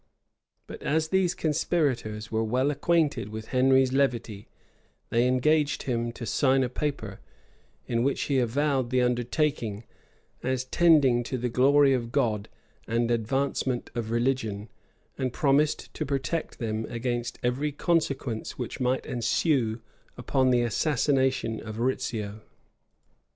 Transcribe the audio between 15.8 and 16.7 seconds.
to protect